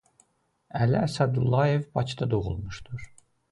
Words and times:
Əli 0.85 0.97
Əsədullayev 1.01 1.85
Bakıda 1.99 2.31
doğulmuşdur. 2.35 3.09